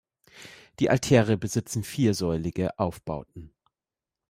[0.79, 3.53] Die Altäre besitzen viersäulige Aufbauten.